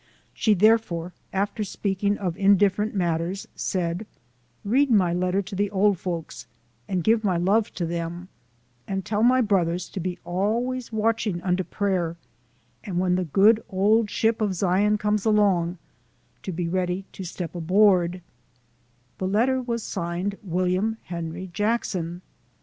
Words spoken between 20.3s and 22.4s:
William Henry Jackson."